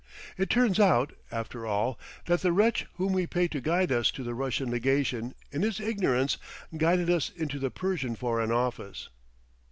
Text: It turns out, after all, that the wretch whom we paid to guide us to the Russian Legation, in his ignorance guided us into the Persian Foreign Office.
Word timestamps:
It 0.35 0.49
turns 0.49 0.79
out, 0.79 1.13
after 1.31 1.67
all, 1.67 1.99
that 2.25 2.41
the 2.41 2.51
wretch 2.51 2.87
whom 2.95 3.13
we 3.13 3.27
paid 3.27 3.51
to 3.51 3.61
guide 3.61 3.91
us 3.91 4.09
to 4.13 4.23
the 4.23 4.33
Russian 4.33 4.71
Legation, 4.71 5.35
in 5.51 5.61
his 5.61 5.79
ignorance 5.79 6.37
guided 6.75 7.07
us 7.11 7.29
into 7.29 7.59
the 7.59 7.69
Persian 7.69 8.15
Foreign 8.15 8.51
Office. 8.51 9.09